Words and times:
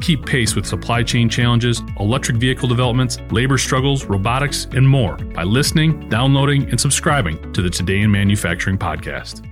Keep 0.00 0.24
pace 0.24 0.56
with 0.56 0.64
supply 0.64 1.02
chain 1.02 1.28
challenges, 1.28 1.82
electric 1.98 2.38
vehicle 2.38 2.68
developments, 2.68 3.18
labor 3.30 3.58
struggles, 3.58 4.06
robotics, 4.06 4.66
and 4.72 4.88
more 4.88 5.16
by 5.16 5.42
listening, 5.42 6.08
downloading, 6.08 6.68
and 6.70 6.80
subscribing 6.80 7.52
to 7.52 7.60
the 7.60 7.68
Today 7.68 8.00
in 8.00 8.10
Manufacturing 8.10 8.78
podcast. 8.78 9.46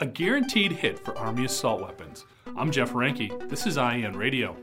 A 0.00 0.06
guaranteed 0.06 0.72
hit 0.72 0.98
for 0.98 1.16
Army 1.16 1.46
assault 1.46 1.80
weapons. 1.80 2.26
I'm 2.56 2.70
Jeff 2.70 2.92
Reinke. 2.92 3.48
This 3.48 3.66
is 3.66 3.78
IEN 3.78 4.14
Radio. 4.14 4.56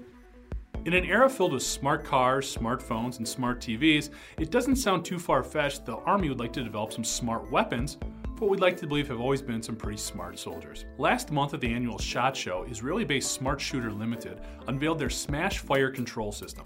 In 0.86 0.94
an 0.94 1.06
era 1.06 1.28
filled 1.28 1.54
with 1.54 1.64
smart 1.64 2.04
cars, 2.04 2.56
smartphones, 2.56 3.18
and 3.18 3.28
smart 3.28 3.60
TVs, 3.60 4.12
it 4.38 4.52
doesn't 4.52 4.76
sound 4.76 5.04
too 5.04 5.18
far 5.18 5.44
fetched 5.44 5.86
that 5.86 5.92
the 5.92 5.98
Army 6.04 6.30
would 6.30 6.40
like 6.40 6.54
to 6.54 6.64
develop 6.64 6.94
some 6.94 7.04
smart 7.04 7.50
weapons 7.50 7.98
what 8.40 8.50
we'd 8.50 8.60
like 8.60 8.76
to 8.78 8.88
believe 8.88 9.08
have 9.08 9.22
always 9.22 9.42
been 9.42 9.62
some 9.62 9.76
pretty 9.76 9.98
smart 9.98 10.38
soldiers. 10.38 10.86
Last 10.98 11.32
month 11.32 11.54
at 11.54 11.62
the 11.62 11.74
annual 11.74 11.98
SHOT 11.98 12.36
Show, 12.36 12.66
Israeli 12.70 13.06
based 13.06 13.32
Smart 13.32 13.62
Shooter 13.62 13.92
Limited 13.92 14.42
unveiled 14.68 15.00
their 15.00 15.10
Smash 15.10 15.60
Fire 15.60 15.90
Control 15.90 16.32
System. 16.32 16.66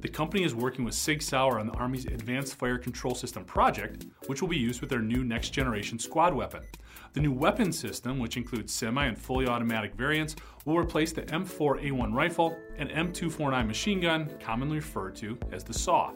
The 0.00 0.08
company 0.08 0.44
is 0.44 0.54
working 0.54 0.84
with 0.84 0.94
Sig 0.94 1.22
Sauer 1.22 1.58
on 1.58 1.66
the 1.66 1.72
Army's 1.72 2.04
Advanced 2.04 2.56
Fire 2.56 2.76
Control 2.76 3.14
System 3.14 3.44
project, 3.44 4.04
which 4.26 4.42
will 4.42 4.48
be 4.48 4.58
used 4.58 4.82
with 4.82 4.90
their 4.90 5.00
new 5.00 5.24
next 5.24 5.50
generation 5.50 5.98
squad 5.98 6.34
weapon. 6.34 6.62
The 7.14 7.20
new 7.20 7.32
weapon 7.32 7.72
system, 7.72 8.18
which 8.18 8.36
includes 8.36 8.74
semi 8.74 9.06
and 9.06 9.18
fully 9.18 9.46
automatic 9.46 9.94
variants, 9.94 10.36
will 10.66 10.76
replace 10.76 11.12
the 11.12 11.22
M4A1 11.22 12.12
rifle 12.12 12.58
and 12.76 12.90
M249 12.90 13.66
machine 13.66 14.00
gun, 14.00 14.30
commonly 14.38 14.76
referred 14.76 15.16
to 15.16 15.38
as 15.50 15.64
the 15.64 15.72
SAW. 15.72 16.12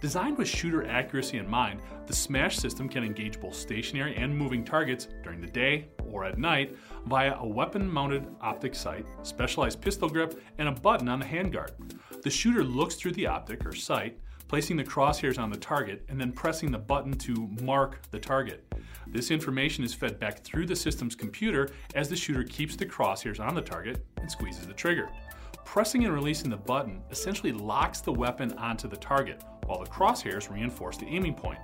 Designed 0.00 0.38
with 0.38 0.48
shooter 0.48 0.86
accuracy 0.86 1.38
in 1.38 1.48
mind, 1.48 1.80
the 2.06 2.12
SMASH 2.12 2.56
system 2.56 2.88
can 2.88 3.02
engage 3.04 3.40
both 3.40 3.54
stationary 3.54 4.14
and 4.16 4.36
moving 4.36 4.64
targets 4.64 5.08
during 5.22 5.40
the 5.40 5.46
day 5.46 5.88
or 6.10 6.24
at 6.24 6.38
night 6.38 6.76
via 7.06 7.36
a 7.38 7.46
weapon 7.46 7.90
mounted 7.90 8.26
optic 8.40 8.74
sight, 8.74 9.06
specialized 9.22 9.80
pistol 9.80 10.08
grip, 10.08 10.40
and 10.58 10.68
a 10.68 10.72
button 10.72 11.08
on 11.08 11.18
the 11.18 11.26
handguard. 11.26 11.70
The 12.22 12.30
shooter 12.30 12.64
looks 12.64 12.94
through 12.94 13.12
the 13.12 13.26
optic 13.26 13.66
or 13.66 13.72
sight, 13.72 14.18
placing 14.48 14.76
the 14.76 14.84
crosshairs 14.84 15.38
on 15.38 15.50
the 15.50 15.56
target, 15.56 16.04
and 16.08 16.20
then 16.20 16.32
pressing 16.32 16.70
the 16.70 16.78
button 16.78 17.12
to 17.12 17.48
mark 17.62 18.00
the 18.10 18.18
target. 18.18 18.72
This 19.08 19.30
information 19.30 19.84
is 19.84 19.94
fed 19.94 20.18
back 20.18 20.42
through 20.44 20.66
the 20.66 20.76
system's 20.76 21.14
computer 21.14 21.70
as 21.94 22.08
the 22.08 22.16
shooter 22.16 22.44
keeps 22.44 22.76
the 22.76 22.86
crosshairs 22.86 23.40
on 23.40 23.54
the 23.54 23.62
target 23.62 24.04
and 24.18 24.30
squeezes 24.30 24.66
the 24.66 24.72
trigger. 24.72 25.08
Pressing 25.64 26.04
and 26.04 26.14
releasing 26.14 26.48
the 26.48 26.56
button 26.56 27.02
essentially 27.10 27.52
locks 27.52 28.00
the 28.00 28.12
weapon 28.12 28.52
onto 28.52 28.88
the 28.88 28.96
target, 28.96 29.42
while 29.66 29.82
the 29.82 29.90
crosshairs 29.90 30.50
reinforce 30.50 30.96
the 30.96 31.06
aiming 31.06 31.34
point. 31.34 31.58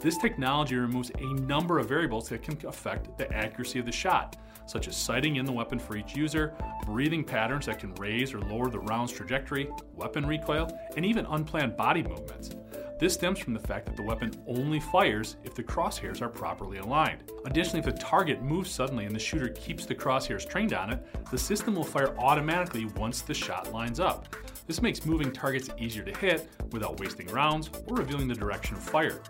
This 0.00 0.18
technology 0.18 0.76
removes 0.76 1.10
a 1.18 1.34
number 1.40 1.78
of 1.78 1.88
variables 1.88 2.28
that 2.28 2.42
can 2.42 2.58
affect 2.66 3.16
the 3.16 3.32
accuracy 3.32 3.78
of 3.78 3.86
the 3.86 3.92
shot, 3.92 4.36
such 4.66 4.88
as 4.88 4.96
sighting 4.96 5.36
in 5.36 5.44
the 5.44 5.52
weapon 5.52 5.78
for 5.78 5.96
each 5.96 6.16
user, 6.16 6.54
breathing 6.84 7.24
patterns 7.24 7.66
that 7.66 7.78
can 7.78 7.94
raise 7.94 8.32
or 8.34 8.40
lower 8.40 8.68
the 8.68 8.78
round's 8.80 9.12
trajectory, 9.12 9.68
weapon 9.94 10.26
recoil, 10.26 10.70
and 10.96 11.04
even 11.04 11.26
unplanned 11.26 11.76
body 11.76 12.02
movements. 12.02 12.50
This 12.98 13.14
stems 13.14 13.40
from 13.40 13.54
the 13.54 13.60
fact 13.60 13.86
that 13.86 13.96
the 13.96 14.02
weapon 14.02 14.30
only 14.46 14.78
fires 14.78 15.36
if 15.42 15.54
the 15.54 15.62
crosshairs 15.62 16.22
are 16.22 16.28
properly 16.28 16.78
aligned. 16.78 17.24
Additionally, 17.44 17.80
if 17.80 17.86
the 17.86 18.00
target 18.00 18.40
moves 18.40 18.70
suddenly 18.70 19.04
and 19.04 19.14
the 19.14 19.18
shooter 19.18 19.48
keeps 19.48 19.84
the 19.84 19.94
crosshairs 19.94 20.48
trained 20.48 20.72
on 20.72 20.92
it, 20.92 21.04
the 21.30 21.36
system 21.36 21.74
will 21.74 21.84
fire 21.84 22.16
automatically 22.18 22.86
once 22.96 23.20
the 23.20 23.34
shot 23.34 23.72
lines 23.72 23.98
up. 23.98 24.34
This 24.68 24.80
makes 24.80 25.04
moving 25.04 25.32
targets 25.32 25.68
easier 25.76 26.04
to 26.04 26.16
hit 26.18 26.48
without 26.70 27.00
wasting 27.00 27.26
rounds 27.26 27.68
or 27.86 27.96
revealing 27.96 28.28
the 28.28 28.34
direction 28.34 28.76
of 28.76 28.82
fire. 28.82 29.20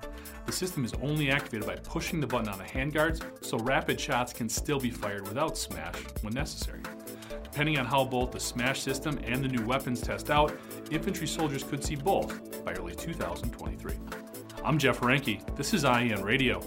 The 0.44 0.52
system 0.52 0.84
is 0.84 0.92
only 1.02 1.30
activated 1.30 1.66
by 1.66 1.76
pushing 1.76 2.20
the 2.20 2.26
button 2.26 2.50
on 2.50 2.58
the 2.58 2.64
handguards, 2.64 3.24
so 3.42 3.56
rapid 3.58 3.98
shots 3.98 4.32
can 4.34 4.48
still 4.48 4.78
be 4.78 4.90
fired 4.90 5.26
without 5.26 5.56
smash 5.56 5.96
when 6.20 6.34
necessary. 6.34 6.82
Depending 7.54 7.78
on 7.78 7.86
how 7.86 8.04
both 8.04 8.32
the 8.32 8.40
smash 8.40 8.80
system 8.80 9.16
and 9.22 9.44
the 9.44 9.46
new 9.46 9.64
weapons 9.64 10.00
test 10.00 10.28
out, 10.28 10.52
infantry 10.90 11.28
soldiers 11.28 11.62
could 11.62 11.84
see 11.84 11.94
both 11.94 12.64
by 12.64 12.72
early 12.72 12.96
2023. 12.96 13.94
I'm 14.64 14.76
Jeff 14.76 14.98
Reinke. 14.98 15.54
This 15.54 15.72
is 15.72 15.84
IEN 15.84 16.24
Radio. 16.24 16.60